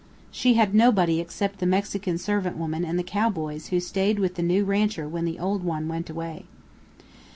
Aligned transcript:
She 0.31 0.55
had 0.55 0.73
nobody 0.73 1.19
except 1.19 1.59
the 1.59 1.67
Mexican 1.67 2.17
servant 2.17 2.57
woman 2.57 2.83
and 2.83 2.97
the 2.97 3.03
cowboys 3.03 3.67
who 3.67 3.79
stayed 3.79 4.17
with 4.17 4.33
the 4.33 4.41
new 4.41 4.65
rancher 4.65 5.07
when 5.07 5.25
the 5.25 5.37
old 5.37 5.63
one 5.63 5.87
went 5.87 6.09
away. 6.09 6.45